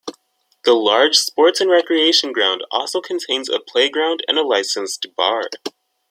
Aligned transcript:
The 0.63 0.73
large 0.73 1.17
Sports 1.17 1.61
and 1.61 1.69
Recreation 1.69 2.31
ground 2.33 2.63
also 2.71 3.01
contains 3.01 3.49
a 3.49 3.59
playground 3.59 4.23
and 4.27 4.35
a 4.39 4.41
licensed 4.41 5.05
bar. 5.15 5.43